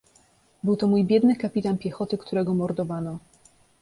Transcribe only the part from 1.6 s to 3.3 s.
piechoty, którego mordowano."